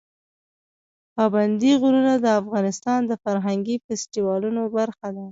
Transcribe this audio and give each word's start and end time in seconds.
پابندی 1.15 1.71
غرونه 1.81 2.13
د 2.19 2.27
افغانستان 2.41 2.99
د 3.05 3.11
فرهنګي 3.23 3.75
فستیوالونو 3.85 4.61
برخه 4.77 5.07
ده. 5.15 5.25